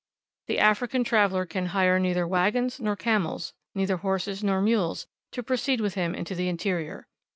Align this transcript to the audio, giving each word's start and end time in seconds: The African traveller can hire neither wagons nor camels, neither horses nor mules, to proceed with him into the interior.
The 0.47 0.57
African 0.57 1.03
traveller 1.03 1.45
can 1.45 1.67
hire 1.77 1.99
neither 1.99 2.25
wagons 2.27 2.79
nor 2.79 2.95
camels, 2.95 3.53
neither 3.75 3.97
horses 3.97 4.43
nor 4.43 4.59
mules, 4.59 5.05
to 5.31 5.43
proceed 5.43 5.79
with 5.79 5.93
him 5.93 6.15
into 6.15 6.33
the 6.33 6.49
interior. 6.49 7.07